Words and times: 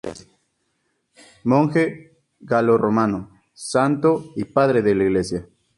Monje 1.43 2.09
galorromano, 2.39 3.37
santo 3.53 4.31
y 4.35 4.45
Padre 4.45 4.81
de 4.81 4.95
la 4.95 5.03
Iglesia. 5.03 5.47